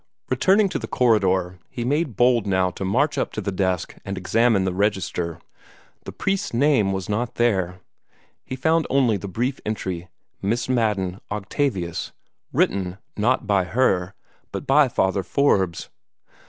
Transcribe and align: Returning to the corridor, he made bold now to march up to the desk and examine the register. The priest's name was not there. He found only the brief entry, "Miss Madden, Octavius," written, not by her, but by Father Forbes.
Returning 0.31 0.67
to 0.69 0.79
the 0.79 0.87
corridor, 0.87 1.59
he 1.69 1.85
made 1.85 2.15
bold 2.15 2.47
now 2.47 2.71
to 2.71 2.83
march 2.83 3.19
up 3.19 3.31
to 3.33 3.39
the 3.39 3.51
desk 3.51 3.95
and 4.03 4.17
examine 4.17 4.63
the 4.65 4.73
register. 4.73 5.37
The 6.05 6.11
priest's 6.11 6.55
name 6.55 6.91
was 6.91 7.07
not 7.07 7.35
there. 7.35 7.81
He 8.43 8.55
found 8.55 8.87
only 8.89 9.17
the 9.17 9.27
brief 9.27 9.59
entry, 9.63 10.09
"Miss 10.41 10.67
Madden, 10.67 11.21
Octavius," 11.29 12.13
written, 12.51 12.97
not 13.15 13.45
by 13.45 13.65
her, 13.65 14.15
but 14.51 14.65
by 14.65 14.87
Father 14.87 15.21
Forbes. 15.21 15.89